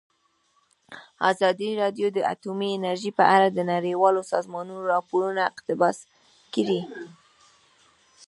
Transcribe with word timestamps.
ازادي 1.31 1.69
راډیو 1.81 2.07
د 2.13 2.19
اټومي 2.33 2.69
انرژي 2.77 3.11
په 3.19 3.23
اړه 3.35 3.47
د 3.51 3.59
نړیوالو 3.73 4.21
سازمانونو 4.33 4.89
راپورونه 4.93 5.41
اقتباس 5.51 5.97
کړي. 6.53 6.81